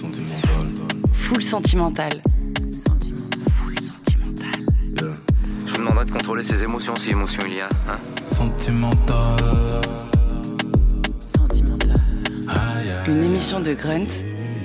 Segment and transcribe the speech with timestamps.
[0.00, 0.66] Sentimental.
[1.12, 2.10] Full sentimental.
[2.72, 3.38] Sentimental.
[3.62, 4.60] Full sentimental.
[5.66, 7.68] Je vous demanderai de contrôler ses émotions si émotion il y a.
[7.86, 7.98] Hein
[8.30, 9.18] sentimental.
[11.26, 12.00] Sentimental.
[13.08, 14.08] Une émission de Grunt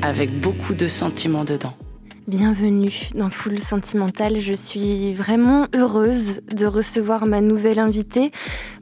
[0.02, 1.76] avec beaucoup de sentiments dedans.
[2.28, 4.40] Bienvenue dans Full Sentimental.
[4.40, 8.32] Je suis vraiment heureuse de recevoir ma nouvelle invitée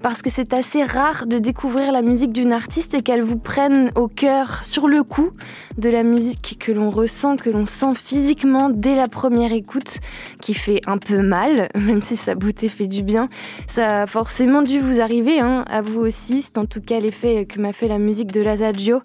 [0.02, 3.92] parce que c'est assez rare de découvrir la musique d'une artiste et qu'elle vous prenne
[3.96, 5.32] au cœur sur le coup
[5.78, 10.00] de la musique que l'on ressent, que l'on sent physiquement dès la première écoute,
[10.40, 13.28] qui fait un peu mal, même si sa beauté fait du bien.
[13.68, 16.44] Ça a forcément dû vous arriver, hein, à vous aussi.
[16.44, 19.02] C'est en tout cas l'effet que m'a fait la musique de Lazadjo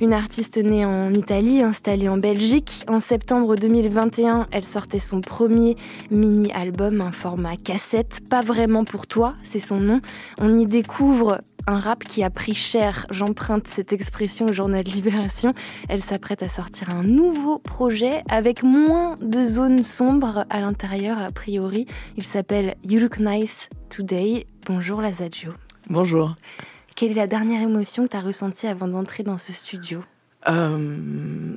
[0.00, 2.84] une artiste née en Italie, installée en Belgique.
[2.88, 5.76] En septembre 2021, elle sortait son premier
[6.10, 8.20] mini-album, un format cassette.
[8.28, 10.00] Pas vraiment pour toi, c'est son nom.
[10.38, 13.06] On y découvre un rap qui a pris cher.
[13.10, 15.52] J'emprunte cette expression au journal Libération.
[15.88, 21.30] Elle s'apprête à sortir un nouveau projet avec moins de zones sombres à l'intérieur, a
[21.30, 21.86] priori.
[22.16, 24.46] Il s'appelle You Look Nice Today.
[24.66, 25.52] Bonjour Lazadjo.
[25.88, 26.34] Bonjour.
[26.96, 30.02] Quelle est la dernière émotion que tu as ressentie avant d'entrer dans ce studio?
[30.48, 31.54] Euh,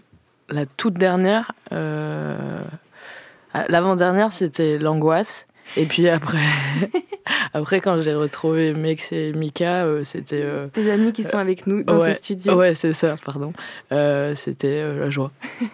[0.50, 2.62] La toute dernière, euh,
[3.70, 5.48] l'avant-dernière, c'était l'angoisse.
[5.78, 6.40] Et puis après,
[7.54, 10.46] après quand j'ai retrouvé Mex et Mika, euh, c'était...
[10.74, 12.56] Tes amis qui sont avec nous dans ce studio.
[12.56, 13.54] Ouais, c'est ça, pardon.
[14.36, 15.32] c'était la joie.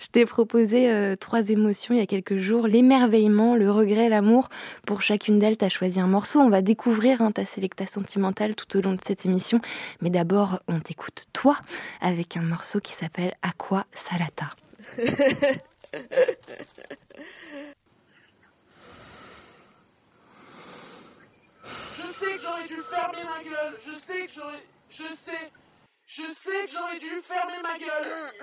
[0.00, 4.48] Je t'ai proposé euh, trois émotions il y a quelques jours, l'émerveillement, le regret, l'amour.
[4.86, 6.40] Pour chacune d'elles, tu as choisi un morceau.
[6.40, 9.60] On va découvrir hein, ta sélecta sentimentale tout au long de cette émission.
[10.00, 11.56] Mais d'abord, on t'écoute toi
[12.00, 14.54] avec un morceau qui s'appelle Aqua Salata.
[21.98, 23.78] Je sais que j'aurais dû fermer ma gueule.
[23.86, 24.62] Je sais que j'aurais.
[24.90, 25.50] Je sais.
[26.06, 28.36] Je sais que j'aurais dû fermer ma gueule.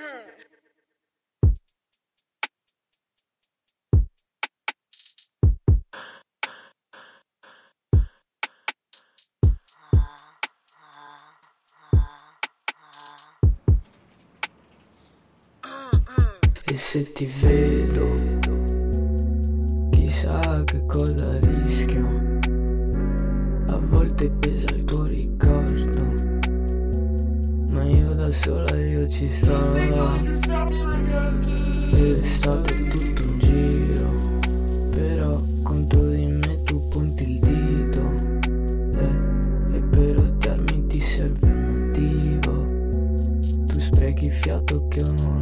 [16.65, 18.07] E se ti vedo,
[19.91, 22.12] chissà che cosa rischio.
[23.89, 26.01] Volte pesa il tuo ricordo,
[27.71, 29.57] ma io da sola io ci sto.
[31.91, 34.39] Ed è stato tutto un giro,
[34.89, 38.01] però contro di me tu punti il dito.
[38.99, 42.65] Eh, e per odiarmi ti serve un motivo.
[43.65, 45.32] Tu sprechi fiato che ho.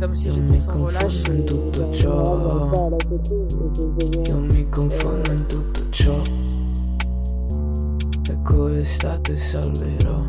[0.00, 2.88] come se io mi confondo in tutto ciò.
[4.24, 6.22] Io mi confondo in tutto ciò.
[8.26, 10.22] E con l'estate salverò.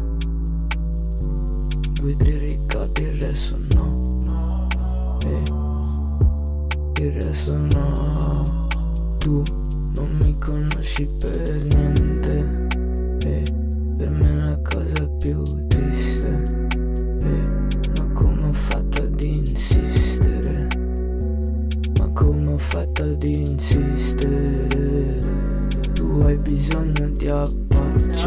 [2.02, 2.41] Vedrai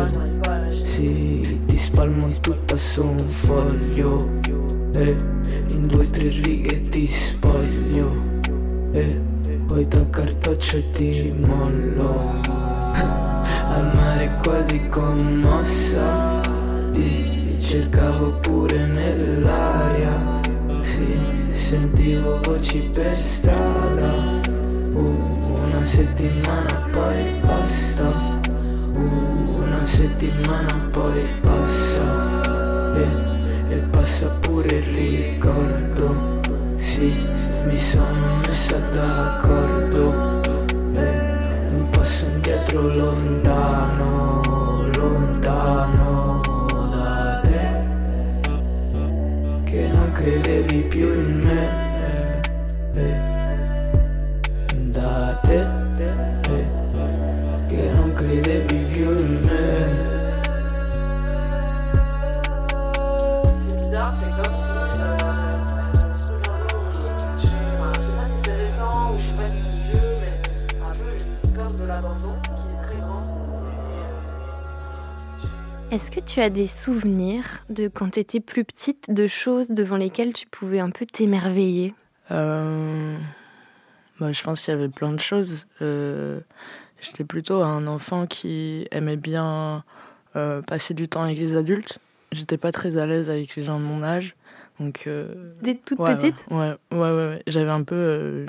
[0.03, 4.41] appoggio, sì, ti spalmo tutta su un foglio,
[4.95, 5.17] e
[5.69, 8.13] in due tre righe ti spoglio,
[8.93, 9.23] e
[9.67, 12.43] poi da cartoccio ti mollo.
[13.75, 16.41] Al mare quasi commossa,
[16.93, 20.43] ti cercavo pure nell'aria.
[20.81, 21.19] Sì,
[21.51, 24.13] sentivo voci per strada
[24.93, 24.99] uh,
[25.65, 28.13] Una settimana poi basta.
[28.93, 29.34] Uh,
[29.85, 32.95] Una settimana poi passa.
[32.97, 36.41] E, e passa pure il ricordo.
[36.73, 37.23] Sì,
[37.67, 40.41] mi sono messa d'accordo.
[40.95, 44.41] E un passo indietro lontano,
[44.97, 46.15] lontano
[50.15, 52.41] credevi più in me.
[52.95, 53.34] Eh,
[72.05, 73.25] peur de l'abandon qui est très grande.
[75.91, 79.97] Est-ce que tu as des souvenirs de quand tu étais plus petite, de choses devant
[79.97, 81.95] lesquelles tu pouvais un peu t'émerveiller?
[82.31, 83.17] Euh,
[84.19, 85.67] bah, je pense qu'il y avait plein de choses.
[85.83, 86.41] Euh,
[87.01, 89.85] J'étais plutôt un enfant qui aimait bien
[90.37, 91.99] euh, passer du temps avec les adultes.
[92.33, 94.35] J'étais pas très à l'aise avec les gens de mon âge.
[94.81, 97.43] Donc, euh, Dès toute ouais, petite Ouais, ouais, ouais.
[97.47, 98.47] J'avais un peu euh,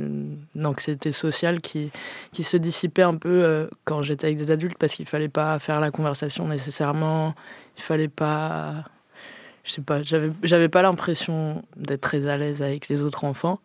[0.56, 1.92] une anxiété sociale qui,
[2.32, 5.60] qui se dissipait un peu euh, quand j'étais avec des adultes parce qu'il fallait pas
[5.60, 7.36] faire la conversation nécessairement.
[7.78, 8.86] Il fallait pas.
[9.64, 13.60] Je sais pas, j'avais j'avais pas l'impression d'être très à l'aise avec les autres enfants.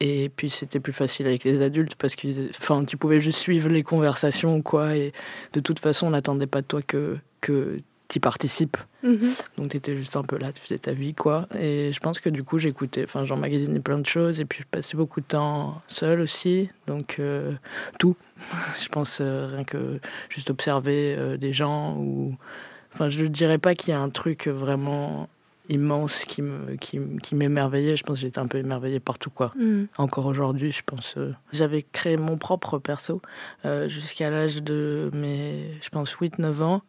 [0.00, 3.68] Et puis c'était plus facile avec les adultes parce que enfin, tu pouvais juste suivre
[3.68, 4.96] les conversations quoi.
[4.96, 5.12] Et
[5.52, 7.80] de toute façon, on n'attendait pas de toi que, que
[8.12, 8.76] tu participes.
[9.02, 9.32] Mhm.
[9.56, 11.48] Donc tu étais juste un peu là, tu faisais ta vie, quoi.
[11.54, 14.38] Et je pense que du coup, j'écoutais, enfin, j'emmagasinais plein de choses.
[14.40, 16.68] Et puis, je passais beaucoup de temps seul aussi.
[16.86, 17.52] Donc, euh,
[17.98, 18.16] tout.
[18.80, 21.96] Je pense euh, rien que juste observer euh, des gens.
[21.96, 22.36] ou
[22.92, 25.28] Enfin, je dirais pas qu'il y a un truc vraiment
[25.68, 27.96] immense qui me qui, m'émerveillait.
[27.96, 29.52] Je pense que j'étais un peu émerveillée partout, quoi.
[29.56, 29.86] Mhm.
[29.96, 31.14] Encore aujourd'hui, je pense.
[31.16, 33.22] euh, J'avais créé mon propre perso
[33.64, 36.82] euh, jusqu'à l'âge de mes, je pense, 8-9 ans.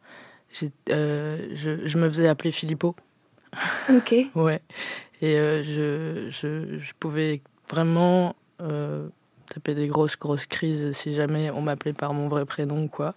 [0.90, 2.96] Euh, je, je me faisais appeler Filippo.
[3.90, 4.14] Ok.
[4.36, 4.62] Ouais.
[5.22, 8.36] Et euh, je, je, je pouvais vraiment
[9.54, 13.14] taper des grosses, grosses crises si jamais on m'appelait par mon vrai prénom, quoi.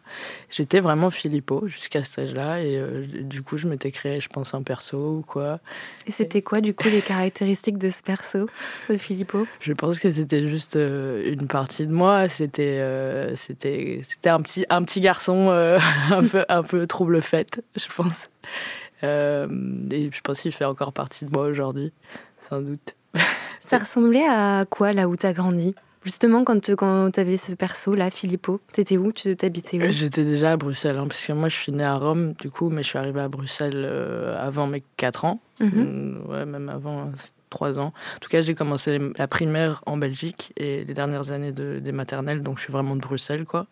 [0.50, 2.62] J'étais vraiment Filippo jusqu'à cet âge-là.
[2.62, 5.61] Et euh, du coup, je m'étais créé, je pense, un perso ou quoi.
[6.06, 8.49] Et c'était quoi, du coup, les caractéristiques de ce perso,
[8.88, 9.47] de Filippo?
[9.61, 12.29] Je pense que c'était juste euh, une partie de moi.
[12.29, 15.50] C'était euh, c'était c'était un petit un petit garçon
[16.11, 18.25] un peu un peu trouble fête, je pense.
[19.03, 21.93] Et je pense qu'il fait encore partie de moi aujourd'hui,
[22.49, 22.94] sans doute.
[23.65, 25.75] Ça ressemblait à quoi, là où t'as grandi?
[26.06, 29.11] Justement, quand, quand t'avais ce perso-là, Filippo, t'étais où?
[29.11, 29.91] Tu t'habitais où?
[29.91, 32.70] J'étais déjà à Bruxelles, hein, parce que moi je suis née à Rome, du coup,
[32.70, 35.69] mais je suis arrivée à Bruxelles euh, avant mes 4 ans, Mhm.
[35.73, 37.11] Mm, ouais, même avant
[37.50, 37.93] 3 ans.
[38.14, 41.93] En tout cas, j'ai commencé la primaire en Belgique et les dernières années de, des
[41.93, 43.67] maternelles, donc je suis vraiment de Bruxelles, quoi.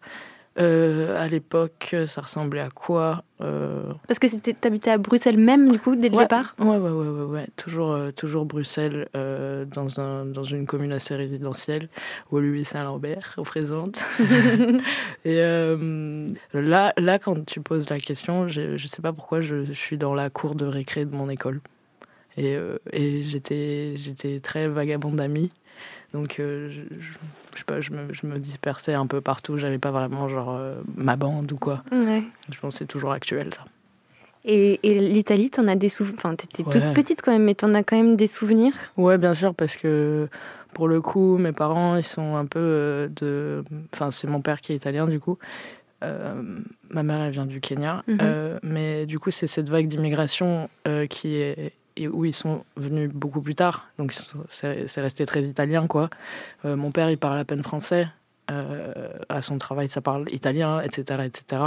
[0.57, 5.81] Euh, à l'époque, ça ressemblait à quoi Euh, Parce que t'habitais à Bruxelles même, du
[5.81, 6.23] coup, dès le Ouais.
[6.23, 6.55] départ?
[6.61, 7.47] Ouais, ouais, ouais, ouais, ouais.
[7.57, 11.89] Toujours, euh, toujours Bruxelles, dans, un, dans une commune assez résidentielle,
[12.31, 13.99] au Louis Saint-Lambert, au présente.
[15.25, 19.73] Et là, là, quand tu poses la question, je, je sais pas pourquoi je, je
[19.73, 21.61] suis dans la cour de récré de mon école.
[22.37, 25.51] Et, euh, et j'étais, j'étais très vagabonde d'amis.
[26.15, 26.71] Donc, euh,
[27.01, 29.59] je, sais pas, je me, je me dispersais un peu partout.
[29.59, 31.83] J'avais pas vraiment, genre, euh, ma bande ou quoi.
[31.91, 32.23] Ouais.
[32.51, 33.65] Je pense que c'est toujours actuel, ça.
[34.45, 37.75] Et, et l'Italie, t'en as des souvenirs Enfin, t'étais toute petite quand même, mais t'en
[37.75, 38.75] as quand même des souvenirs?
[38.97, 40.29] Ouais, bien sûr, parce que
[40.73, 43.65] pour le coup, mes parents, ils sont un peu euh, de.
[43.93, 45.37] Enfin, c'est mon père qui est italien, du coup.
[46.91, 48.05] Ma mère, elle vient du Kenya.
[48.07, 48.61] Mhm.
[48.63, 50.69] Mais du coup, c'est cette vague d'immigration
[51.11, 51.73] qui est.
[51.97, 53.87] Et où ils sont venus beaucoup plus tard.
[53.99, 54.15] Donc,
[54.49, 56.11] c'est resté très italien, quoi.
[56.65, 58.09] Euh, mon père, il parle à peine français.
[58.51, 61.63] Euh, à son travail, ça parle italien, etc., etc.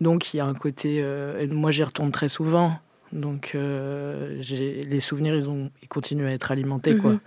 [0.00, 1.00] Donc, il y a un côté.
[1.02, 2.78] euh, et moi, j'y retourne très souvent.
[3.12, 7.12] Donc, les souvenirs, ils, ont, ils continuent à être alimentés, quoi.
[7.12, 7.20] Mhm.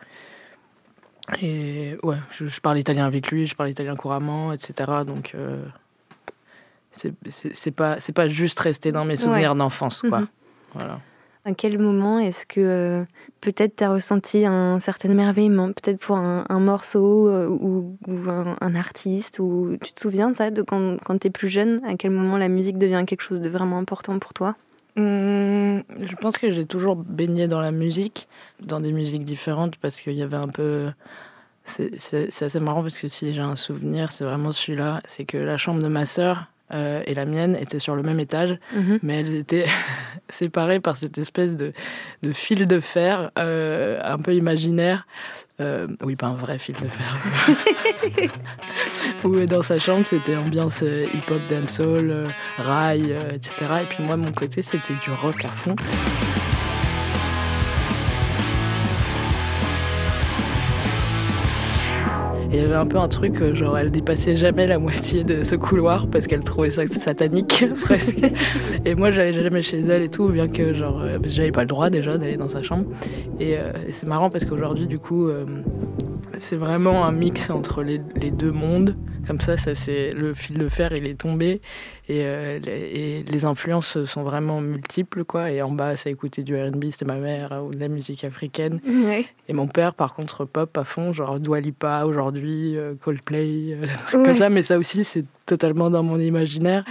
[1.42, 4.92] Et ouais, je, je parle italien avec lui, je parle italien couramment, etc.
[5.06, 5.36] Donc,
[6.92, 10.22] c'est pas, pas juste resté dans mes souvenirs d'enfance, quoi.
[10.22, 10.28] Mhm.
[10.74, 11.00] Voilà.
[11.44, 13.04] À quel moment est-ce que euh,
[13.42, 19.40] peut-être tu as ressenti un certain émerveillement, peut-être pour un, morceau euh, ou, un, artiste
[19.40, 22.38] ou Tu te souviens ça, de quand, quand tu es plus jeune À quel moment
[22.38, 24.56] la musique devient quelque chose de vraiment important pour toi?
[24.98, 28.28] Hum, je pense que j'ai toujours baigné dans la musique,
[28.60, 30.92] dans des musiques différentes, parce qu'il y avait un peu.
[31.64, 35.02] C'est assez marrant parce que si j'ai un souvenir, c'est vraiment celui-là.
[35.08, 38.20] C'est que la chambre de ma sœur euh, et la mienne étaient sur le même
[38.20, 39.00] étage, Mhm.
[39.04, 39.66] mais elles étaient
[40.30, 41.74] séparées par cette espèce de,
[42.24, 45.06] de fil de fer euh, un peu imaginaire.
[45.60, 47.18] Euh, oui, pas un vrai fil de fer.
[49.24, 53.52] Où dans sa chambre, c'était ambiance hip-hop, dancehall, rail, etc.
[53.84, 55.76] Et puis moi, de mon côté, c'était du rock à fond.
[62.52, 65.42] Il y avait un peu un truc, euh, genre elle dépassait jamais la moitié de
[65.42, 68.20] ce couloir parce qu'elle trouvait ça satanique presque.
[68.84, 71.68] Et moi j'allais jamais chez elle et tout, bien que genre euh, j'avais pas le
[71.68, 72.90] droit déjà d'aller dans sa chambre.
[73.40, 75.30] Et, euh, c'est marrant parce qu'aujourd'hui du coup
[76.40, 78.98] c'est vraiment un mix entre les, les deux mondes.
[79.28, 81.62] Comme ça, ça c'est le fil de fer, il est tombé
[82.12, 85.52] et, euh, les, et les influences sont vraiment multiples quoi.
[85.52, 88.80] Et en bas, ça écoutait du R&B, c'était ma mère ou de la musique africaine.
[88.86, 89.26] Ouais.
[89.48, 93.86] Et mon père, par contre, pop à fond, genre Dua Lipa aujourd'hui, euh, Coldplay, euh,
[94.18, 94.26] Ouais.
[94.26, 94.50] comme ça.
[94.50, 96.84] Mais ça aussi, c'est totalement dans mon imaginaire.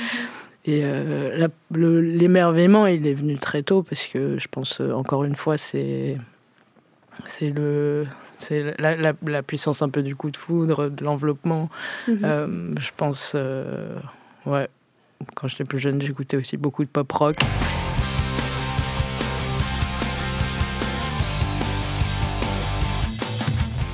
[0.67, 5.35] Et euh, l'émerveillement, il est venu très tôt parce que je pense, euh, encore une
[5.37, 6.17] fois, c'est
[7.27, 8.07] c'est le
[8.39, 11.69] c'est la, la- la puissance un peu du coup de foudre, de l'enveloppement.
[12.09, 12.19] Mhm.
[12.25, 13.97] Euh, je pense, euh,
[14.47, 14.69] ouais,
[15.35, 17.37] quand j'étais plus jeune, j'écoutais aussi beaucoup de pop rock.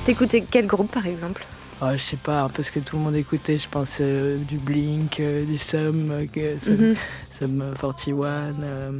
[0.05, 1.45] T'écoutais quel groupe par exemple?
[1.81, 4.37] Oh, je sais pas, un peu ce que tout le monde écoutait, je pense euh,
[4.37, 6.95] du Blink, euh, du Sum, euh, Sum, Mhm.
[7.37, 8.25] Sum 41.
[8.63, 8.91] euh,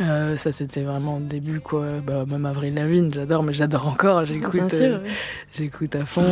[0.00, 1.84] euh, ça c'était vraiment au début quoi.
[2.04, 4.24] Bah, même Avril Lavigne, j'adore, mais j'adore encore.
[4.24, 5.10] J'écoute, oui.
[5.56, 6.22] j'écoute à fond.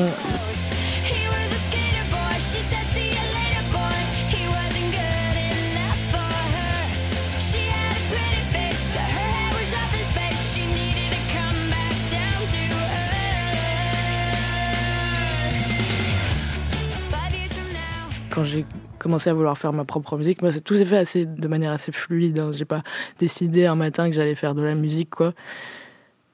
[18.35, 18.65] Quand j'ai
[18.99, 21.73] commencé à vouloir faire ma propre musique, moi, c'est- tout s'est fait assez, de manière
[21.73, 22.39] assez fluide.
[22.39, 22.51] hein.
[22.53, 22.83] J'ai pas
[23.19, 25.35] décidé un matin que j'allais faire de la musique, quoi.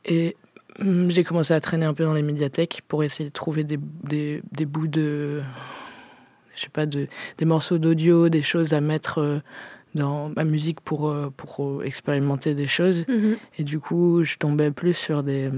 [0.07, 0.37] Et
[0.79, 3.79] hum, j'ai commencé à traîner un peu dans les médiathèques pour essayer de trouver des,
[4.05, 5.43] des, des bouts de.
[6.57, 7.07] Je sais pas, de,
[7.39, 9.39] des morceaux d'audio, des choses à mettre euh,
[9.95, 13.05] dans ma musique pour, euh, pour euh, expérimenter des choses.
[13.09, 13.37] Mhm.
[13.59, 15.49] Et du coup, je tombais plus sur des,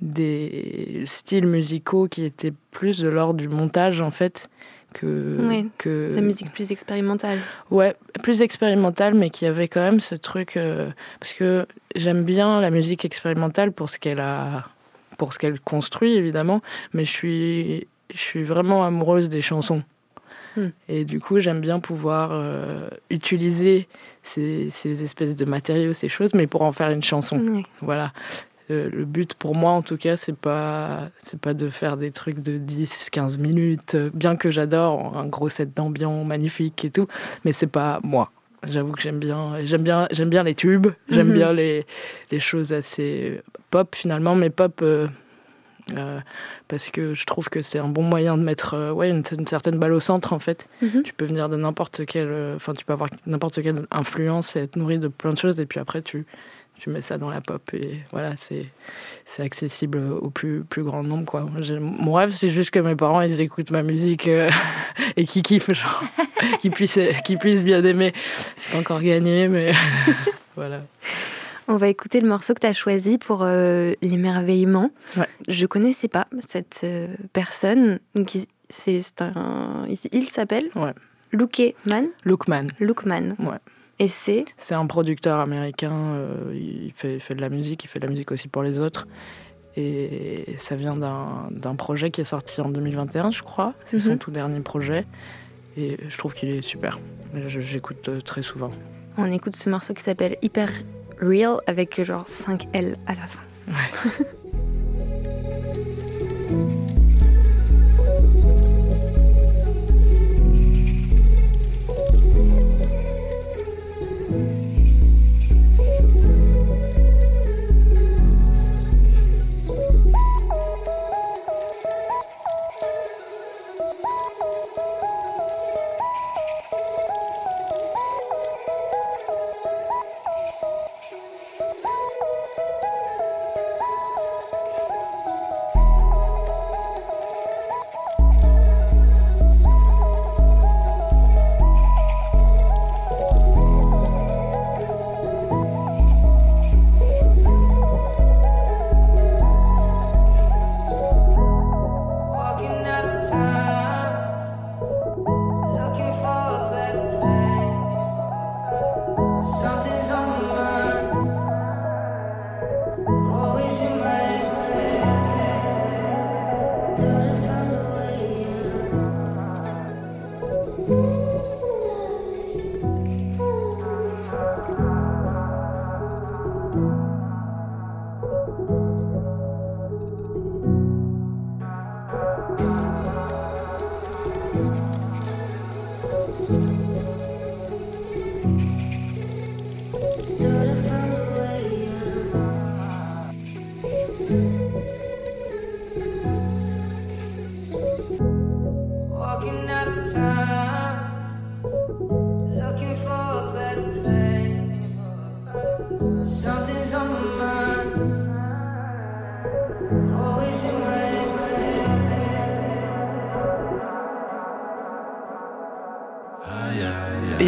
[0.00, 4.48] des styles musicaux qui étaient plus de l'ordre du montage, en fait,
[4.94, 5.46] que...
[5.46, 7.40] Ouais, que La musique plus expérimentale.
[7.70, 10.56] Ouais, plus expérimental, mais qui avait quand même ce truc...
[10.56, 14.64] euh, parce que j'aime bien la musique expérimentale pour ce qu'elle a...
[15.18, 16.62] pour ce qu'elle construit, évidemment,
[16.94, 19.82] mais je suis, je suis vraiment amoureuse des chansons.
[20.56, 20.68] Hmm.
[20.88, 23.88] Et du coup, j'aime bien pouvoir euh, utiliser
[24.22, 27.62] ces, ces espèces de matériaux, ces choses, mais pour en faire une chanson.
[27.80, 28.12] Voilà.
[28.70, 32.10] Euh, le but pour moi, en tout cas, c'est pas, c'est pas de faire des
[32.10, 36.90] trucs de 10, 15 minutes, euh, bien que j'adore un gros set d'ambiance magnifique et
[36.90, 37.06] tout,
[37.44, 38.30] mais c'est pas moi.
[38.66, 41.34] J'avoue que j'aime bien, j'aime bien, j'aime bien les tubes, j'aime Mhm.
[41.34, 41.84] bien les,
[42.30, 45.06] les choses assez pop finalement, mais pop euh,
[45.98, 46.18] euh,
[46.66, 49.76] parce que je trouve que c'est un bon moyen de mettre ouais, une, une certaine
[49.78, 50.66] balle au centre en fait.
[50.80, 51.02] Mhm.
[51.02, 54.76] Tu peux venir de n'importe quelle, enfin tu peux avoir n'importe quelle influence et être
[54.76, 56.24] nourri de plein de choses et puis après tu
[56.78, 58.66] tu mets ça dans la pop et voilà c'est
[59.26, 61.46] c'est accessible au plus plus grand nombre quoi.
[61.60, 64.50] J'ai- Mon rêve c'est juste que mes parents ils écoutent ma musique euh,
[65.16, 66.02] et qu'ils kiffent genre
[66.60, 68.12] qu'ils puissent qu'ils puissent bien aimer.
[68.56, 69.72] C'est pas encore gagné mais
[70.56, 70.82] voilà.
[71.66, 74.90] On va écouter le morceau que tu as choisi pour euh, l'émerveillement.
[75.16, 75.26] Ouais.
[75.48, 78.00] Je connaissais pas cette euh, personne.
[78.14, 80.92] Donc, il- c'est c'est un, il, s'appelle Ouais.
[81.32, 82.08] Lukeman.
[82.24, 83.34] Lookman, Lookman.
[83.38, 83.56] Ouais.
[83.98, 87.88] Et c'est c'est un producteur américain, euh, il fait, il fait de la musique, il
[87.88, 89.06] fait de la musique aussi pour les autres.
[89.76, 93.74] Et ça vient d'un projet qui est sorti en 2021, je crois.
[93.86, 94.18] C'est son Mhm.
[94.18, 95.04] tout dernier projet.
[95.76, 97.00] Et je trouve qu'il est super.
[97.48, 98.70] J'écoute euh, très souvent.
[99.16, 100.70] on écoute ce morceau qui s'appelle Hyper
[101.20, 103.40] Real avec genre 5 L à la fin.
[103.68, 104.26] Walking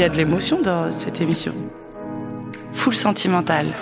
[0.07, 1.53] a de l'émotion dans cette émission.
[2.73, 3.73] Full sentimentale.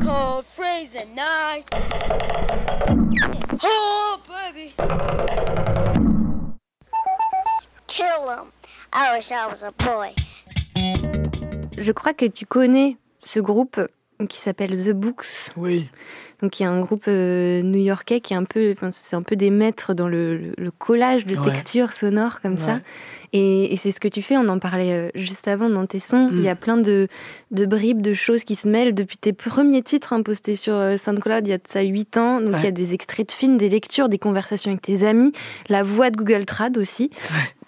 [0.00, 1.66] Cold freezing night.
[3.62, 4.72] Oh, baby.
[7.88, 8.52] Kill him.
[8.92, 10.14] I wish I was a boy.
[11.76, 13.78] Je crois que tu connais ce groupe
[14.28, 15.52] qui s'appelle The Books.
[15.56, 15.90] Oui.
[16.42, 19.22] Donc il y a un groupe euh, new-yorkais qui est un peu, enfin, c'est un
[19.22, 21.44] peu des maîtres dans le, collage de Ouais.
[21.52, 22.80] textures sonores comme ça.
[23.32, 26.00] Et, et c'est ce que tu fais, on en parlait euh, juste avant dans tes
[26.00, 26.28] sons.
[26.28, 26.32] Mm.
[26.34, 27.08] Il y a plein de,
[27.50, 30.96] de bribes, de choses qui se mêlent depuis tes premiers titres hein, postés sur euh,
[30.98, 32.40] SoundCloud il y a de ça 8 ans.
[32.40, 35.32] Donc il y a des extraits de films, des lectures, des conversations avec tes amis,
[35.68, 37.10] la voix de Google Trad aussi.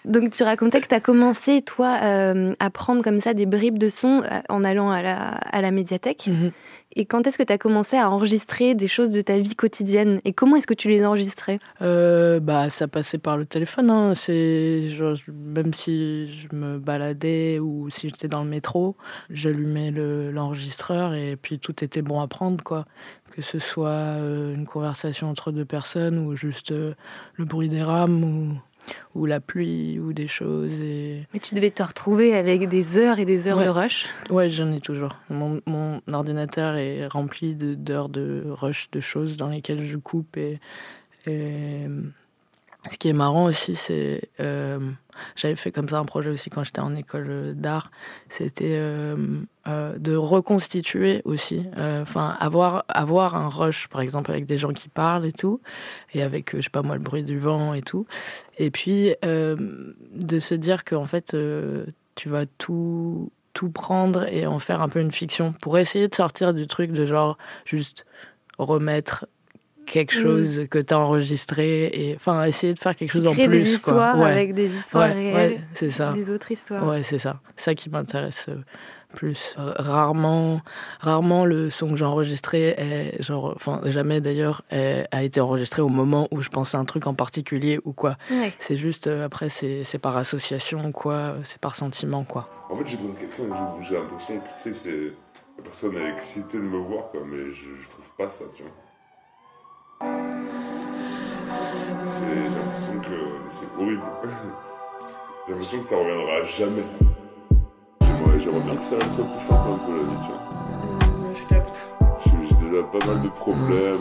[0.05, 3.77] Donc tu racontais que tu as commencé, toi, euh, à prendre comme ça des bribes
[3.79, 6.27] de sons euh, en allant à la, à la médiathèque.
[6.27, 6.51] Mhm.
[6.97, 10.21] Et quand est-ce que tu as commencé à enregistrer des choses de ta vie quotidienne?
[10.23, 11.59] Et comment est-ce que tu les enregistrais?
[11.81, 13.89] Euh, bah, ça passait par le téléphone.
[13.89, 14.13] Hein.
[14.15, 14.87] C'est
[15.33, 18.95] même si je me baladais ou si j'étais dans le métro,
[19.29, 22.85] j'allumais le- l'enregistreur et puis tout était bon à prendre, quoi.
[23.31, 24.15] Que ce soit
[24.55, 26.95] une conversation entre deux personnes ou juste le
[27.43, 28.53] bruit des rames ou,
[29.15, 30.71] ou la pluie ou des choses.
[30.81, 31.23] Et...
[31.33, 33.65] Mais tu devais te retrouver avec des heures et des heures Ouais.
[33.65, 34.07] de rush.
[34.29, 35.11] Ouais, j'en ai toujours.
[35.29, 40.37] Mon, mon ordinateur est rempli de- d'heures de, rush, de choses dans lesquelles je coupe.
[40.37, 40.59] Et,
[41.27, 41.87] et
[42.91, 44.29] ce qui est marrant aussi, c'est.
[44.39, 44.79] euh,
[45.35, 47.91] J'avais fait comme ça un projet aussi quand j'étais en école d'art.
[48.29, 51.65] C'était euh, euh, de reconstituer aussi.
[51.77, 55.61] euh, Enfin, avoir, avoir un rush, par exemple, avec des gens qui parlent et tout.
[56.13, 58.05] Et avec, je sais pas moi, le bruit du vent et tout.
[58.57, 64.59] Et puis, de se dire qu'en fait, euh, tu vas tout tout prendre et en
[64.59, 68.05] faire un peu une fiction pour essayer de sortir du truc de genre juste
[68.57, 69.27] remettre
[69.85, 70.21] quelque Mm.
[70.23, 73.47] chose que tu as enregistré et enfin essayer de faire quelque Tu chose en plus
[73.47, 74.25] des histoires quoi.
[74.25, 74.31] Ouais.
[74.31, 76.11] avec des histoires Ouais, réelles, ouais, c'est ça.
[76.13, 76.85] des autres histoires.
[76.87, 77.39] Ouais, c'est ça.
[77.55, 78.55] C'est ça qui m'intéresse euh,
[79.13, 79.55] plus.
[79.57, 80.61] Euh, rarement,
[80.99, 85.87] rarement le son que j'ai enregistré est genre, enfin jamais d'ailleurs a été enregistré au
[85.89, 88.17] moment où je pensais à un truc en particulier ou quoi.
[88.29, 88.51] Ouais.
[88.59, 92.49] C'est juste euh, après c'est c'est par association quoi, c'est par sentiment quoi.
[92.69, 93.55] En fait, j'ai besoin de quelqu'un
[93.87, 95.13] j'ai l'impression que tu sais, c'est
[95.57, 98.63] la personne est excitée de me voir, quoi, mais je, je trouve pas ça, tu
[98.63, 98.71] vois.
[102.07, 103.17] C'est- J'ai l'impression que
[103.49, 104.01] c'est horrible.
[105.47, 106.83] j'ai l'impression que ça reviendra jamais.
[108.01, 111.33] J'aimerais j'aimerais bien que ça soit plus simple un peu la vie, tu vois.
[111.33, 111.89] Je capte.
[112.25, 113.99] J'ai j'ai déjà pas mal de problèmes.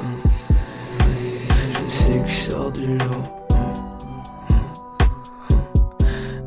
[1.87, 3.23] Je sais que je sors du lot.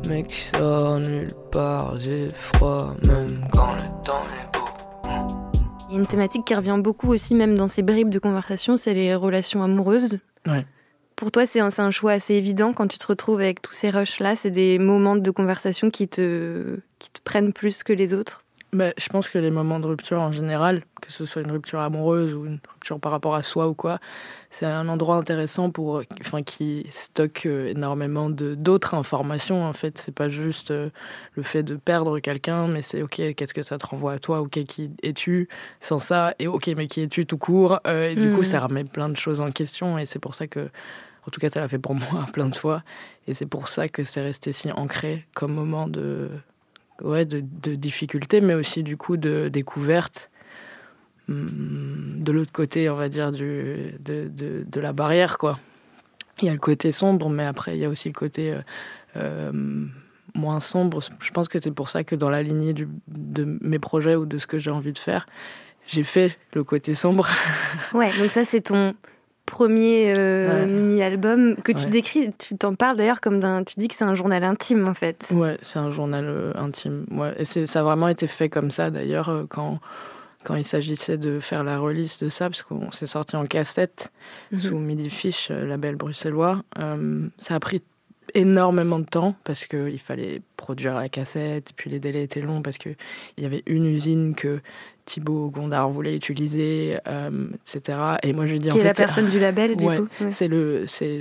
[0.08, 4.64] Mec, je sors nulle part, j'ai froid, même quand le temps est beau.
[5.90, 8.76] Il y a une thématique qui revient beaucoup aussi, même dans ces bribes de conversation,
[8.78, 10.18] c'est les relations amoureuses.
[10.46, 10.64] Ouais.
[11.18, 14.36] Pour toi, c'est un, choix assez évident quand tu te retrouves avec tous ces rushs-là.
[14.36, 18.44] C'est des moments de conversation qui te, qui te prennent plus que les autres?
[18.72, 21.80] Bah, je pense que les moments de rupture en général, que ce soit une rupture
[21.80, 23.98] amoureuse ou une rupture par rapport à soi ou quoi,
[24.52, 29.64] c'est un endroit intéressant pour, enfin, qui stocke euh, énormément d'autres informations.
[29.64, 30.90] En fait, c'est pas juste euh,
[31.34, 34.40] le fait de perdre quelqu'un, mais c'est ok, qu'est-ce que ça te renvoie à toi?
[34.40, 35.48] Ok, qui es-tu
[35.80, 36.34] sans ça?
[36.38, 37.80] Et ok, mais qui es-tu tout court?
[37.88, 39.98] Euh, Et du coup, ça remet plein de choses en question.
[39.98, 40.68] Et c'est pour ça que,
[41.28, 42.82] en tout cas, ça l'a fait pour moi plein de fois.
[43.26, 46.30] Et c'est pour ça que c'est resté si ancré comme moment de
[47.02, 47.40] ouais, de,
[47.74, 50.30] difficulté, mais aussi du coup de découverte.
[51.28, 55.60] Hum, De l'autre côté, on va dire, de, de, la barrière, quoi.
[56.40, 58.60] Il y a le côté sombre, mais après, il y a aussi le côté euh,
[59.16, 59.86] euh,
[60.34, 61.00] moins sombre.
[61.20, 64.38] Je pense que c'est pour ça que dans la lignée de mes projets ou de
[64.38, 65.26] ce que j'ai envie de faire,
[65.86, 67.28] j'ai fait le côté sombre.
[67.92, 68.94] Ouais, donc ça, c'est ton
[69.48, 70.66] premier euh, Ouais.
[70.66, 71.90] mini-album que tu Ouais.
[71.90, 72.30] décris.
[72.38, 73.64] Tu t'en parles d'ailleurs comme d'un.
[73.64, 75.26] Tu dis que c'est un journal intime, en fait.
[75.32, 77.06] Ouais, c'est un journal euh, intime.
[77.10, 77.34] Ouais.
[77.38, 79.78] Et ça a vraiment été fait comme ça, d'ailleurs, euh, quand,
[80.44, 84.12] quand il s'agissait de faire la release de ça, parce qu'on s'est sorti en cassette
[84.52, 84.58] Mhm.
[84.60, 86.62] sous Midi Fish, euh, label bruxellois.
[87.38, 87.82] Ça a pris
[88.34, 92.60] énormément de temps parce qu'il fallait produire la cassette, et puis les délais étaient longs
[92.60, 92.94] parce qu'il
[93.38, 94.60] y avait une usine que
[95.08, 97.98] Thibaut Gondard voulait utiliser, euh, etc.
[98.22, 100.08] Et moi, je lui dis Qui en est la personne du label, du Ouais, coup.
[100.20, 100.32] Ouais.
[100.32, 101.20] c'est le, c'est,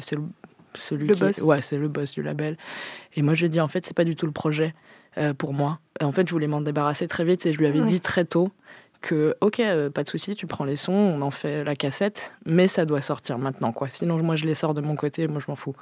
[0.73, 1.37] celui Le qui, boss.
[1.41, 2.57] ouais, c'est le boss du label.
[3.15, 4.73] Et moi, je dit en fait, c'est pas du tout le projet
[5.17, 5.79] euh, pour moi.
[6.01, 7.87] Et en fait, je voulais m'en débarrasser très vite et je lui avais Ouais.
[7.87, 8.51] dit très tôt
[9.01, 12.33] que ok, euh, pas de souci, tu prends les sons, on en fait la cassette,
[12.45, 13.89] mais ça doit sortir maintenant, quoi.
[13.89, 15.75] Sinon, moi, je les sors de mon côté, moi, je m'en fous.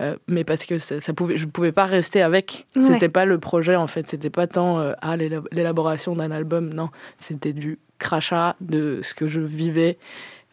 [0.00, 2.66] Euh, mais parce que ça, ça pouvait, je pouvais pas rester avec.
[2.76, 2.82] Ouais.
[2.82, 4.06] C'était pas le projet, en fait.
[4.08, 6.72] C'était pas tant euh, ah, l'éla- l'élaboration d'un album.
[6.72, 9.98] Non, c'était du crachat de ce que je vivais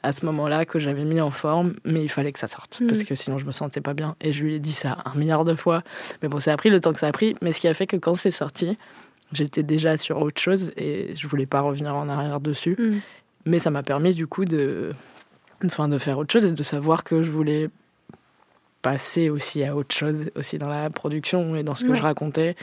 [0.04, 2.88] à ce moment-là que j'avais mis en forme, mais il fallait que ça sorte Mm.
[2.88, 4.16] parce que sinon je me sentais pas bien.
[4.20, 5.84] Et je lui ai dit ça un milliard de fois.
[6.24, 7.36] Mais bon, ça a pris le temps que ça a pris.
[7.42, 8.78] Mais ce qui a fait que quand c'est sorti,
[9.32, 12.76] j'étais déjà sur autre chose et je voulais pas revenir en arrière dessus.
[12.78, 13.00] Mm.
[13.46, 14.92] Mais ça m'a permis du coup de,
[15.66, 17.70] enfin, de faire autre chose et de savoir que je voulais
[18.82, 21.98] passer aussi à autre chose, aussi dans la production et dans ce que Ouais.
[21.98, 22.56] je racontais.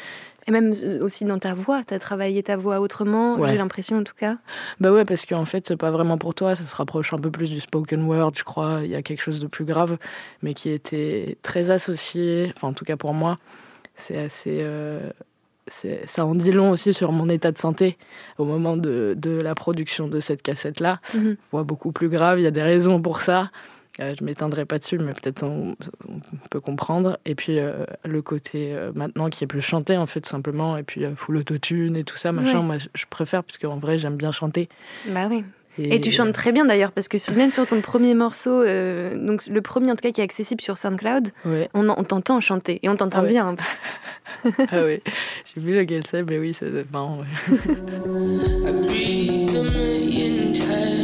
[0.47, 3.51] Et même euh, aussi dans ta voix, tu as travaillé ta voix autrement, Ouais.
[3.51, 4.39] j'ai l'impression en tout cas.
[4.81, 7.31] Bah ouais, parce qu'en fait, c'est pas vraiment pour toi, ça se rapproche un peu
[7.31, 8.81] plus du spoken word, je crois.
[8.83, 9.99] Il y a quelque chose de plus grave,
[10.43, 13.37] mais qui était très associé, enfin, en tout cas pour moi,
[13.95, 14.59] c'est assez.
[14.63, 15.11] euh,
[16.07, 17.97] ça en dit long aussi sur mon état de santé
[18.39, 21.01] au moment de, de la production de cette cassette-là.
[21.15, 21.37] Mhm.
[21.51, 23.51] Voix beaucoup plus grave, il y a des raisons pour ça.
[24.01, 25.75] Euh, je m'éteindrai pas dessus, mais peut-être on,
[26.09, 27.19] on peut comprendre.
[27.25, 30.77] Et puis euh, le côté euh, maintenant qui est plus chanté, en fait, tout simplement.
[30.77, 32.59] Et puis euh, full autotune et tout ça, machin.
[32.61, 32.65] Ouais.
[32.65, 34.69] Moi, je- je préfère, parce qu'en vrai, j'aime bien chanter.
[35.09, 35.45] Bah oui.
[35.79, 39.17] Et, tu chantes très bien d'ailleurs, parce que sur- même sur ton premier morceau, euh,
[39.17, 41.69] donc le premier en tout cas qui est accessible sur SoundCloud, Ouais.
[41.75, 43.29] on, en- on t'entend chanter et on t'entend Ah ouais.
[43.29, 43.55] bien
[44.73, 45.01] ah oui,
[45.55, 47.21] j'ai vu lequel c'est, mais oui, c'est marrant.
[47.21, 47.27] ouais.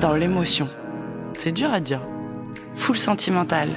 [0.00, 0.68] dans l'émotion.
[1.38, 2.00] C'est dur à dire.
[2.74, 3.68] Full sentimental.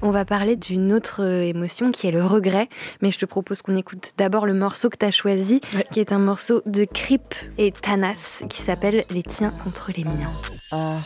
[0.00, 2.68] On va parler d'une autre euh, émotion qui est le regret,
[3.02, 5.84] mais je te propose qu'on écoute d'abord le morceau que tu as choisi, Ouais.
[5.92, 10.32] qui est un morceau de Crip et Tanas, qui s'appelle Les tiens contre les miens.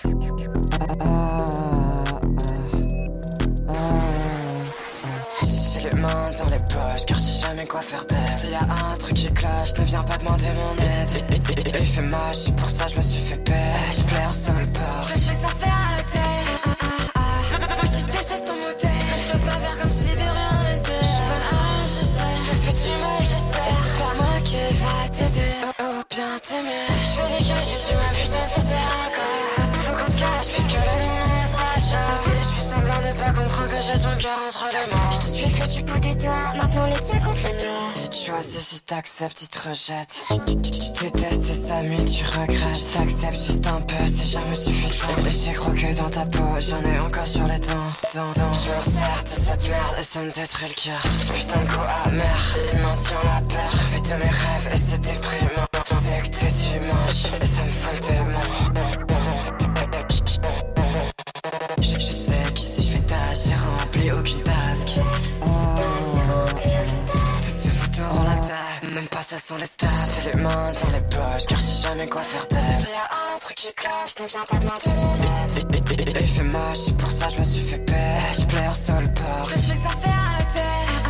[0.04, 0.48] J'ai
[6.38, 8.18] dans les poches car je sais jamais quoi faire d'elle.
[8.40, 11.76] S'il y a un truc qui cloche, ne viens pas demander mon aide.
[11.80, 14.66] Il fait moche, c'est pour ça je me suis fait paix Je pleure sur le
[14.66, 15.08] port.
[15.08, 15.75] Je
[34.06, 36.52] j'ai ton cœur entre les mains Je te suis fait du bout des doigts.
[36.56, 38.04] Maintenant les tiens contre les miens.
[38.04, 40.20] Et tu choisis si t'acceptes, il te rejette.
[40.94, 42.92] Tu détestes tes amis, tu regrettes.
[42.92, 45.26] T'acceptes juste un peu, c'est jamais suffisant.
[45.26, 47.92] Et j'ai croqué dans ta peau, j'en ai encore sur les dents.
[48.14, 48.52] dents, dents.
[48.52, 51.02] Je me resserre de cette merde et ça me détruit le cœur.
[51.34, 53.70] Putain de goût amer, il maintient la peur.
[53.70, 55.65] Je fais de mes rêves et c'est déprimant.
[69.28, 69.86] Ça sont les stats.
[70.22, 72.74] J'ai les mains dans les poches, car je sais jamais quoi faire d'elle.
[72.80, 74.90] S'il y a un truc qui cloche, ne viens pas demander.
[75.56, 78.16] Et- et- et- et Il fait moche, c'est pour ça je me suis fait paix.
[78.38, 79.48] Je pleure sur le port.
[79.50, 81.05] Je faire à l'hôtel.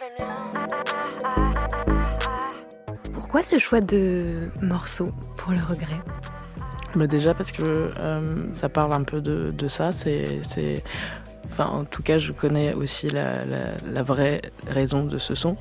[0.00, 0.34] Les miens.
[3.14, 6.00] Pourquoi ce choix de morceau pour le regret?
[6.94, 7.62] Bah déjà parce que
[8.00, 9.92] euh, ça parle un peu de, de ça.
[9.92, 10.84] C'est, c'est-
[11.50, 15.52] enfin, en tout cas, je connais aussi la, la- la vraie raison de ce son.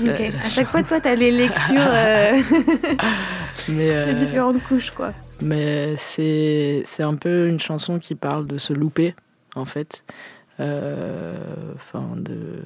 [0.00, 0.08] Ok.
[0.08, 2.40] Euh, À chaque fois, toi, t'as les lectures, euh,
[3.68, 5.12] mais, les euh, différentes couches, quoi.
[5.40, 9.14] mais c'est, c'est un peu une chanson qui parle de se louper,
[9.54, 10.02] en fait.
[10.60, 11.34] Euh,
[11.76, 12.62] Enfin, de,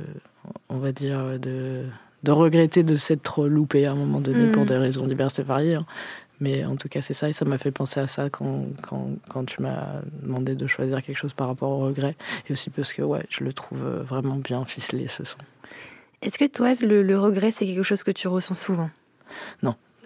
[0.68, 1.84] on va dire, de,
[2.22, 4.52] de regretter de s'être loupé à un moment donné Mm.
[4.52, 5.74] pour des raisons diverses et variées.
[5.76, 5.86] hein.
[6.38, 9.08] Mais en tout cas, c'est ça, et ça m'a fait penser à ça quand, quand,
[9.30, 12.14] quand tu m'as demandé de choisir quelque chose par rapport au regret.
[12.48, 15.38] Et aussi parce que, ouais, je le trouve euh, vraiment bien ficelé, ce son.
[16.20, 18.90] Est-ce que toi, le, le regret, c'est quelque chose que tu ressens souvent?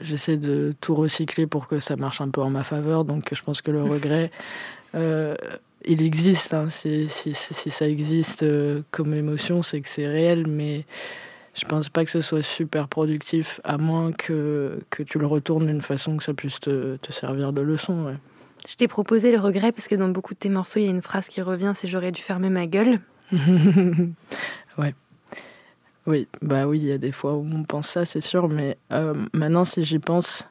[0.02, 3.42] J'essaie de tout recycler pour que ça marche un peu en ma faveur, donc je
[3.42, 4.30] pense que le regret,
[4.94, 5.34] euh,
[5.84, 6.54] il existe.
[6.54, 6.68] hein.
[6.70, 10.84] Si, si, si- si ça existe euh, comme émotion, c'est que c'est réel, mais
[11.54, 15.66] je pense pas que ce soit super productif, à moins que, que tu le retournes
[15.66, 18.04] d'une façon que ça puisse te, te servir de leçon.
[18.06, 18.16] ouais.
[18.68, 20.90] Je t'ai proposé le regret parce que dans beaucoup de tes morceaux, il y a
[20.90, 23.00] une phrase qui revient, c'est j'aurais dû fermer ma gueule.
[24.78, 24.94] ouais.
[26.06, 28.76] Oui, bah oui, il y a des fois où on pense ça, c'est sûr, mais
[28.92, 30.44] euh, maintenant, si j'y pense,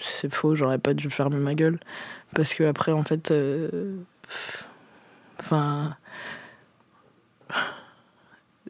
[0.00, 1.78] c'est faux, j'aurais pas dû fermer ma gueule.
[2.34, 3.96] Parce que après, en fait, euh,
[5.40, 5.96] enfin.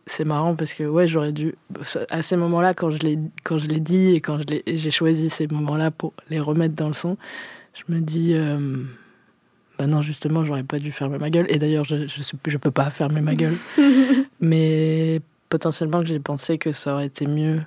[0.06, 1.54] c'est marrant parce que ouais, j'aurais dû
[2.10, 4.90] à ces moments-là quand je l'ai quand je l'ai dit et quand je l'ai j'ai
[4.90, 7.16] choisi ces moments-là pour les remettre dans le son,
[7.74, 8.84] je me dis euh,
[9.78, 11.46] bah non justement j'aurais pas dû fermer ma gueule.
[11.48, 13.56] Et d'ailleurs je je, je peux pas fermer ma gueule.
[14.40, 17.62] Mais potentiellement que j'ai pensé que ça aurait été mieux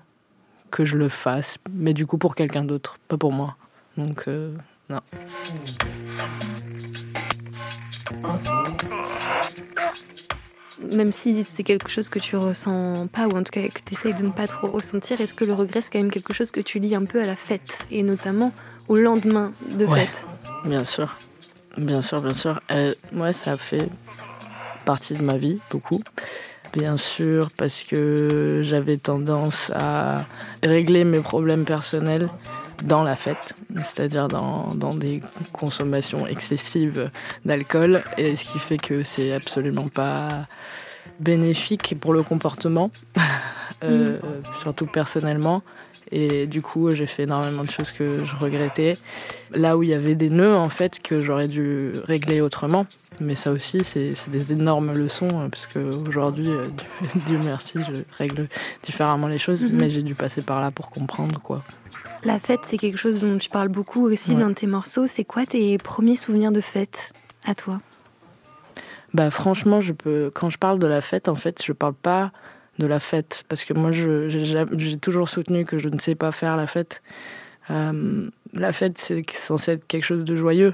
[0.72, 1.58] que je le fasse.
[1.72, 3.56] Mais du coup pour quelqu'un d'autre pas pour moi.
[3.98, 4.56] Donc euh,
[10.92, 13.94] Même si c'est quelque chose que tu ressens pas, ou en tout cas que tu
[13.94, 16.52] essayes de ne pas trop ressentir, est-ce que le regret, c'est quand même quelque chose
[16.52, 18.52] que tu lis un peu à la fête, et notamment
[18.88, 20.06] au lendemain de Ouais.
[20.06, 20.26] fête?
[20.66, 21.18] Bien sûr,
[21.78, 22.60] bien sûr, bien sûr.
[22.72, 23.88] Euh, moi, ça fait
[24.86, 26.02] partie de ma vie, beaucoup.
[26.74, 30.26] Bien sûr, parce que j'avais tendance à
[30.64, 32.30] régler mes problèmes personnels
[32.84, 35.22] dans la fête, c'est-à-dire dans, dans des
[35.54, 37.10] consommations excessives
[37.46, 40.28] d'alcool, et ce qui fait que c'est absolument pas
[41.20, 42.90] bénéfique pour le comportement,
[43.84, 44.18] euh,
[44.62, 45.62] surtout personnellement.
[46.14, 48.98] Et du coup, j'ai fait énormément de choses que je regrettais.
[49.54, 52.86] Là où il y avait des nœuds, en fait, que j'aurais dû régler autrement.
[53.22, 58.48] Mais ça aussi, c'est des énormes leçons, euh, parce qu'aujourd'hui, Dieu, Dieu merci, je règle
[58.84, 59.78] différemment les choses, Mhm.
[59.80, 61.64] mais j'ai dû passer par là pour comprendre, quoi.
[62.24, 64.42] La fête, c'est quelque chose dont tu parles beaucoup aussi Ouais.
[64.42, 65.08] dans tes morceaux.
[65.08, 67.12] C'est quoi tes premiers souvenirs de fête
[67.46, 67.82] à toi?
[69.14, 72.32] Bah franchement, je peux quand je parle de la fête, en fait, je parle pas
[72.80, 76.32] de la fête parce que moi, je- j'ai toujours soutenu que je ne sais pas
[76.32, 77.02] faire la fête.
[77.70, 80.74] Euh, la fête, c'est censé être quelque chose de joyeux.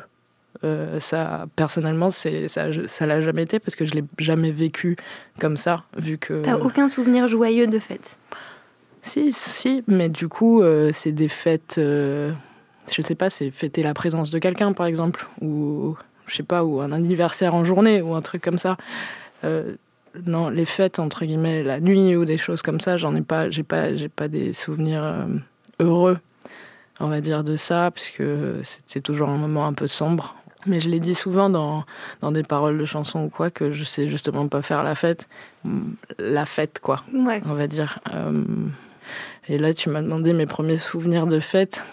[0.63, 4.95] Euh, ça, personnellement, c'est ça, ça l'a jamais été parce que je l'ai jamais vécu
[5.39, 6.41] comme ça, vu que.
[6.43, 8.17] T'as aucun souvenir joyeux de fête?
[9.07, 11.75] Si, si, mais du coup, euh, c'est des fêtes.
[11.77, 12.31] euh,
[12.91, 15.95] je sais pas, c'est fêter la présence de quelqu'un, par exemple, ou
[16.27, 18.77] je sais pas, ou un anniversaire en journée, ou un truc comme ça.
[19.43, 19.75] Euh,
[20.25, 23.49] non, les fêtes entre guillemets, la nuit ou des choses comme ça, j'en ai pas,
[23.49, 25.25] j'ai pas, j'ai pas des souvenirs euh,
[25.79, 26.17] heureux,
[26.99, 28.23] on va dire de ça, puisque
[28.63, 30.35] c'était toujours un moment un peu sombre.
[30.65, 31.85] Mais je l'ai dit souvent dans,
[32.21, 35.27] dans des paroles de chansons ou quoi, que je sais justement pas faire la fête.
[36.17, 37.41] La fête, quoi Ouais.
[37.45, 37.99] on va dire.
[38.13, 38.43] Euh,
[39.47, 41.83] et là, tu m'as demandé mes premiers souvenirs de fête.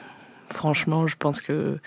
[0.51, 1.79] Franchement, je pense que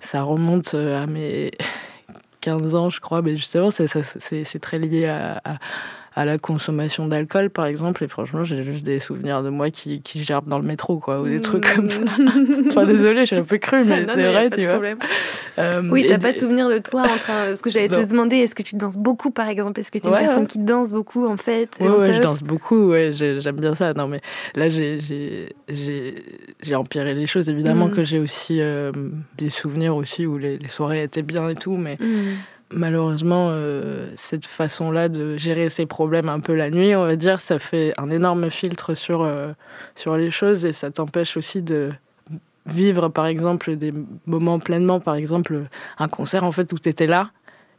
[0.00, 1.50] ça remonte euh, à mes
[2.40, 3.22] 15 ans, je crois.
[3.22, 5.40] Mais justement, c'est très lié à-
[6.16, 8.04] à la consommation d'alcool, par exemple.
[8.04, 11.20] Et franchement, j'ai juste des souvenirs de moi qui, qui gerbe dans le métro, quoi,
[11.20, 12.02] ou des trucs comme ça.
[12.68, 14.74] enfin, désolé, je suis un peu cru, mais c'est vrai, pas tu de vois.
[14.74, 14.98] problème.
[15.58, 17.46] Euh, Oui, t'as pas de souvenir de toi en train.
[17.48, 19.80] Parce que j'allais te demander, est-ce que tu danses beaucoup par exemple?
[19.80, 20.46] Est-ce que tu es une personne ouais.
[20.46, 23.92] qui danse beaucoup en fait ouais, je danse beaucoup, ouais, j'ai- j'aime bien ça.
[23.94, 24.20] Non, mais
[24.54, 26.24] là, j'ai- j'ai j'ai-
[26.62, 27.48] j'ai empiré les choses.
[27.48, 27.94] Évidemment Mhm.
[27.94, 28.92] que j'ai aussi euh,
[29.36, 32.34] des souvenirs aussi où les, les soirées étaient bien et tout, mais Mm.
[32.72, 37.40] Malheureusement, euh, cette façon-là de gérer ses problèmes un peu la nuit, on va dire,
[37.40, 39.52] ça fait un énorme filtre sur, euh,
[39.94, 41.92] sur les choses et ça t'empêche aussi de
[42.66, 43.92] vivre, par exemple, des
[44.26, 44.98] moments pleinement.
[45.00, 45.64] Par exemple,
[45.98, 47.30] un concert, en fait, où tu étais là.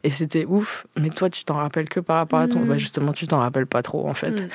[0.04, 2.60] Et c'était ouf, mais toi, tu t'en rappelles que par rapport à ton.
[2.60, 2.68] Mhm.
[2.68, 4.48] Bah, justement, tu t'en rappelles pas trop, en fait Mm.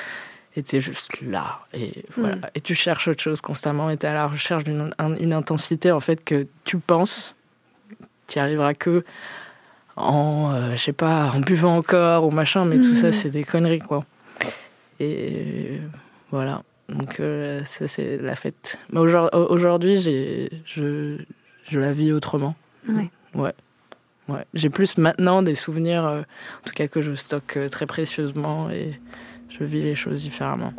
[0.56, 2.40] et t'es juste là et voilà Mm.
[2.54, 5.90] et tu cherches autre chose constamment et t'es à la recherche d'une un- une intensité
[5.92, 7.34] en fait que tu penses
[8.26, 9.02] t'y arriveras que
[9.96, 13.12] en euh, je sais pas en buvant encore ou machin mais tout ça Mm.
[13.12, 14.04] c'est des conneries quoi
[15.00, 15.80] et
[16.30, 21.18] voilà donc euh, ça c'est la fête mais aujourd- aujourd'hui j'ai je
[21.70, 22.54] je la vis autrement
[22.88, 23.10] Ouais.
[23.34, 23.52] ouais
[24.28, 28.70] ouais j'ai plus maintenant des souvenirs euh, en tout cas que je stocke très précieusement
[28.70, 28.98] et
[29.48, 30.72] je vis les choses différemment.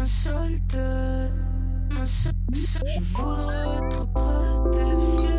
[0.00, 0.56] Ma seule,
[2.86, 5.29] je voudrais être prête et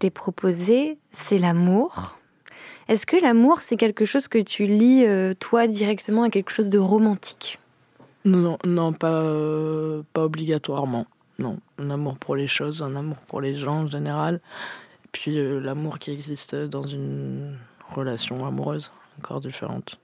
[0.00, 2.18] t'ai proposée, c'est l'amour.
[2.88, 6.70] Est-ce que l'amour, c'est quelque chose que tu lis, euh, toi, directement à quelque chose
[6.70, 7.60] de romantique?
[8.24, 11.06] Non, non, non, pas, euh, pas obligatoirement.
[11.38, 14.40] Non, un amour pour les choses, un amour pour les gens en général.
[15.04, 17.56] Et puis euh, l'amour qui existe dans une
[17.94, 19.98] relation amoureuse, encore différente.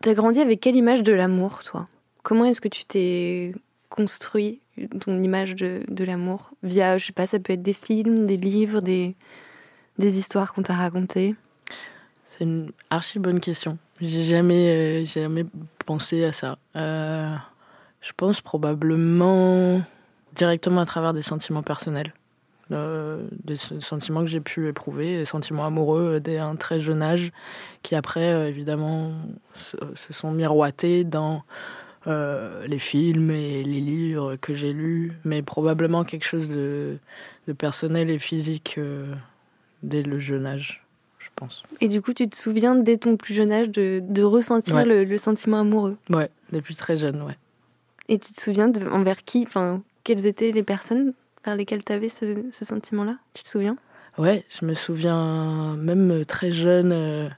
[0.00, 1.86] T'as grandi avec quelle image de l'amour, toi?
[2.22, 3.52] Comment est-ce que tu t'es
[3.88, 4.60] construit
[5.00, 8.36] ton image de, de l'amour Via, je sais pas, ça peut être des films, des
[8.36, 9.16] livres, des,
[9.98, 11.34] des histoires qu'on t'a racontées
[12.26, 13.78] C'est une archi bonne question.
[14.00, 15.46] J'ai jamais, euh, jamais
[15.86, 16.58] pensé à ça.
[16.76, 17.34] Euh,
[18.00, 19.80] je pense probablement
[20.34, 22.12] directement à travers des sentiments personnels.
[22.72, 27.30] Euh, des sentiments que j'ai pu éprouver, des sentiments amoureux dès un très jeune âge,
[27.82, 29.12] qui après, évidemment,
[29.54, 31.42] se, se sont miroités dans
[32.06, 36.98] euh, les films et les livres que j'ai lus, mais probablement quelque chose de,
[37.48, 39.12] de personnel et physique euh,
[39.82, 40.84] dès le jeune âge,
[41.18, 41.62] je pense.
[41.80, 44.84] Et du coup, tu te souviens dès ton plus jeune âge de, de ressentir Ouais.
[44.84, 45.96] le, le sentiment amoureux?
[46.10, 47.36] Ouais, depuis très jeune, ouais.
[48.08, 51.12] Et tu te souviens de, envers qui, enfin, quelles étaient les personnes
[51.44, 53.16] vers lesquelles tu avais ce, ce sentiment-là?
[53.34, 53.76] Tu te souviens?
[54.16, 57.28] Ouais, je me souviens même très jeune, euh,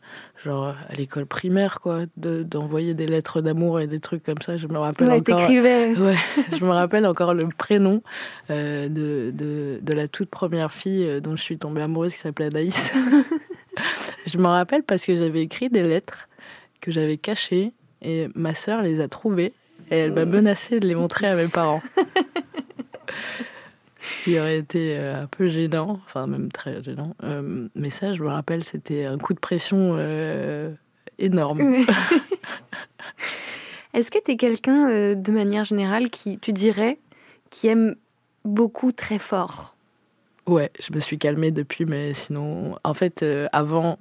[0.44, 4.56] genre à l'école primaire, quoi, de- d'envoyer des lettres d'amour et des trucs comme ça.
[4.56, 5.46] Je me rappelle Ouais, encore.
[5.98, 6.16] Ouais,
[6.56, 8.02] je me rappelle encore le prénom
[8.50, 12.20] euh, de, de, de la toute première fille euh, dont je suis tombée amoureuse qui
[12.20, 12.92] s'appelait Anaïs.
[14.26, 16.28] je me rappelle parce que j'avais écrit des lettres
[16.80, 17.72] que j'avais cachées
[18.02, 19.52] et ma sœur les a trouvées
[19.90, 21.82] et elle m'a menacé de les montrer à mes parents.
[24.18, 27.14] Ce qui aurait été euh, un peu gênant, enfin même très gênant.
[27.22, 30.72] Euh, mais ça, je me rappelle, c'était un coup de pression euh,
[31.18, 31.60] énorme.
[33.94, 36.98] Est-ce que tu es quelqu'un, euh, de manière générale, qui, tu dirais,
[37.50, 37.94] qui aime
[38.44, 39.76] beaucoup très fort?
[40.46, 43.98] Ouais, je me suis calmée depuis, mais sinon, en fait, avant,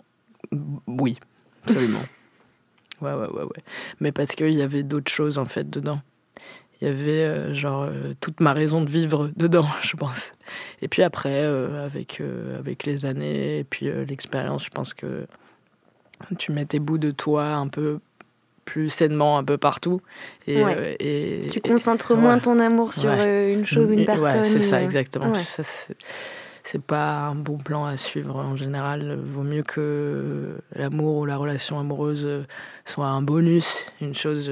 [0.87, 1.17] oui,
[1.65, 2.03] absolument.
[3.01, 3.63] ouais, ouais, ouais, ouais.
[3.99, 6.01] Mais parce qu'il y avait d'autres choses, en fait, dedans.
[6.81, 10.31] Il y avait, euh, genre, euh, toute ma raison de vivre dedans, je pense.
[10.81, 12.21] Et puis après, euh, avec,
[12.57, 15.25] avec les années et puis l'expérience, je pense que
[16.37, 17.99] tu mets tes bouts de toi un peu
[18.65, 20.01] plus sainement un peu partout.
[20.45, 20.75] Et, Ouais.
[20.77, 22.41] euh, et, Tu et- concentres moins ouais.
[22.41, 23.53] ton amour sur Ouais.
[23.53, 24.43] une chose, une Ouais, personne.
[24.43, 25.33] c'est ça, exactement.
[25.35, 25.63] Ça,
[26.69, 29.19] c'est- pas un bon plan à suivre en général.
[29.33, 32.45] Vaut mieux que l'amour ou la relation amoureuse
[32.85, 34.47] soit un bonus, une chose,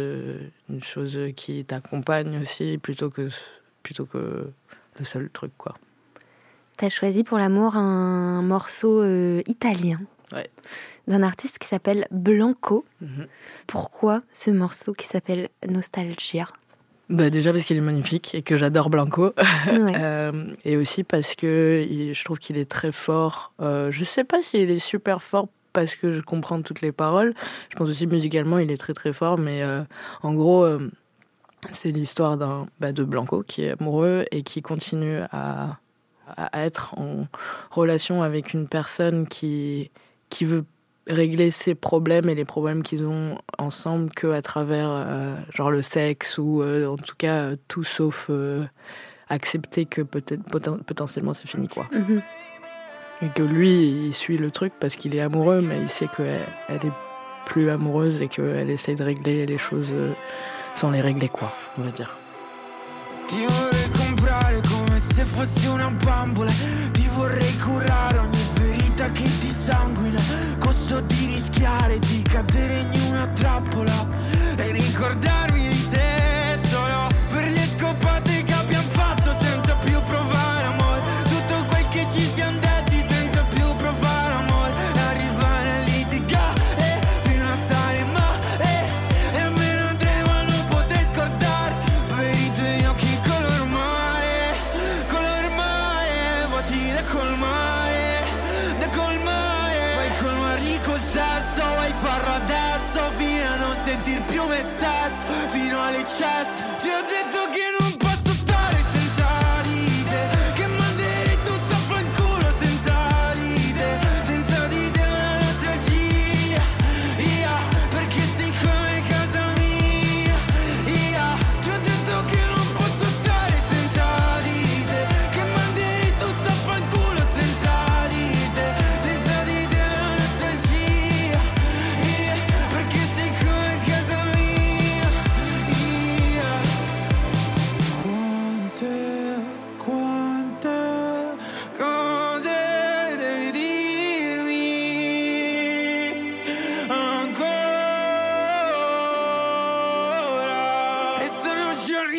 [0.69, 3.29] une chose qui t'accompagne aussi, plutôt que,
[3.83, 4.49] plutôt que
[4.99, 5.75] le seul truc, quoi.
[6.77, 9.99] T'as choisi pour l'amour un morceau euh, italien
[10.33, 10.49] Ouais.
[11.07, 12.83] d'un artiste qui s'appelle Blanco.
[12.99, 13.27] Mhm.
[13.67, 16.47] Pourquoi ce morceau qui s'appelle Nostalgia?
[17.09, 19.33] Bah déjà parce qu'il est magnifique et que j'adore Blanco.
[19.67, 19.93] Ouais.
[19.97, 23.51] Euh, et aussi parce que je trouve qu'il est très fort.
[23.61, 27.33] Euh, je sais pas s'il est super fort parce que je comprends toutes les paroles.
[27.69, 29.37] Je pense aussi musicalement il est très très fort.
[29.37, 29.81] Mais euh,
[30.23, 30.89] en gros, euh,
[31.71, 35.77] c'est l'histoire d'un bah, de Blanco qui est amoureux et qui continue à,
[36.37, 37.27] à être en
[37.71, 39.91] relation avec une personne qui
[40.29, 40.65] qui veut
[41.07, 45.83] régler ses problèmes et les problèmes qu'ils ont ensemble que à travers euh, genre le
[45.83, 48.63] sexe ou euh, en tout cas euh, tout sauf euh,
[49.29, 51.87] accepter que peut-être poten- potentiellement c'est fini quoi.
[51.91, 52.21] Mhm.
[53.21, 56.47] et que lui il suit le truc parce qu'il est amoureux mais il sait qu'elle
[56.69, 56.93] elle est
[57.45, 59.91] plus amoureuse et qu'elle essaye de régler les choses
[60.73, 62.17] sans les régler quoi on va dire.
[63.27, 66.51] Ti vorrei comprare come se fossi una bambola.
[66.93, 68.37] Ti vorrei curare ogni
[68.95, 70.19] ferita che ti sanguina
[70.57, 74.07] Costo di rischiare di cadere in una trappola
[74.55, 75.64] E ricordarmi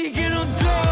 [0.02, 0.85] que no doy.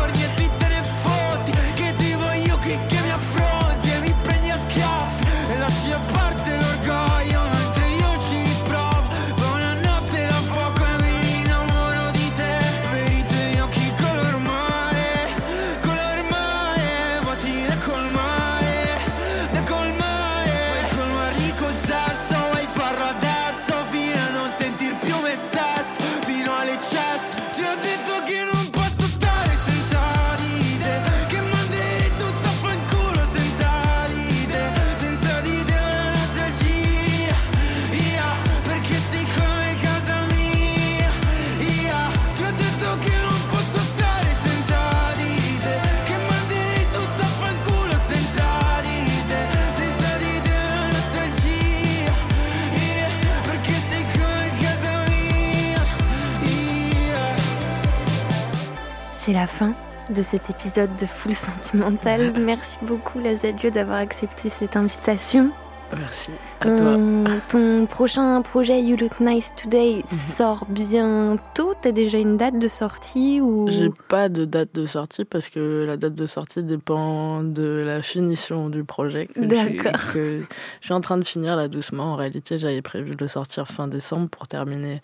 [59.44, 59.74] La fin
[60.08, 62.32] de cet épisode de Full Sentimental.
[62.40, 65.50] Merci beaucoup, Lazadio, d'avoir accepté cette invitation.
[65.94, 66.30] Merci
[66.62, 66.96] à toi.
[66.96, 70.04] On- ton prochain projet You Look Nice Today Mhm.
[70.06, 71.74] sort bientôt?
[71.82, 73.68] T'as déjà une date de sortie ou?
[73.68, 78.00] J'ai pas de date de sortie parce que la date de sortie dépend de la
[78.00, 79.28] finition du projet.
[79.36, 79.92] D'accord.
[80.14, 80.40] je
[80.80, 82.14] suis en train de finir là doucement.
[82.14, 85.02] En réalité, j'avais prévu de le sortir fin décembre pour terminer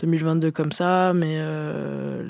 [0.00, 2.22] 2022 comme ça, mais euh,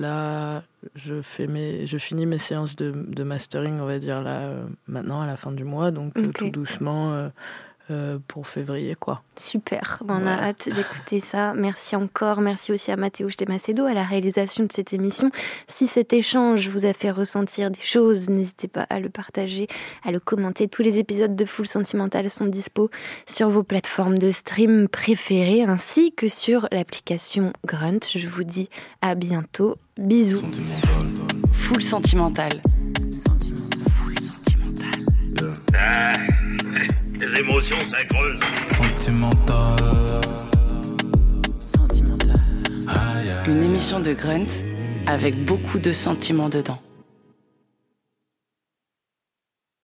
[0.00, 0.62] là,
[0.94, 4.66] je fais mes, je finis mes séances de, de mastering, on va dire là euh,
[4.86, 7.28] maintenant à la fin du mois, donc euh, tout doucement euh,
[8.28, 9.22] pour février quoi.
[9.36, 11.54] Super, Ben, on a hâte d'écouter ça.
[11.54, 15.30] Merci encore, merci aussi à Mathéo Macedo à la réalisation de cette émission.
[15.68, 19.68] Si cet échange vous a fait ressentir des choses, n'hésitez pas à le partager,
[20.04, 20.68] à le commenter.
[20.68, 22.90] Tous les épisodes de Full Sentimental sont dispo
[23.26, 28.00] sur vos plateformes de stream préférées ainsi que sur l'application Grunt.
[28.14, 28.68] Je vous dis
[29.00, 29.76] à bientôt.
[29.98, 30.46] Bisous.
[31.52, 32.50] Full sentimental.
[35.74, 36.12] Ah,
[37.22, 38.40] les émotions, ça creuse.
[38.76, 39.76] Sentimental.
[43.46, 44.46] Une émission de Grunt
[45.06, 46.80] avec beaucoup de sentiments dedans.